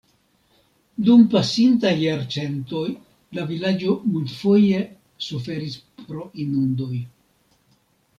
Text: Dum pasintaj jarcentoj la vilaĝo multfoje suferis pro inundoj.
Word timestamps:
Dum 1.07 1.25
pasintaj 1.33 1.91
jarcentoj 2.03 2.85
la 3.39 3.43
vilaĝo 3.51 3.93
multfoje 4.15 4.79
suferis 5.27 5.77
pro 6.01 6.27
inundoj. 6.45 6.91